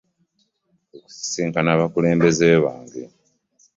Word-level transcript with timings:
Kwekusisinkana 0.87 1.69
abakulembeze 1.75 2.47
bange. 2.63 3.01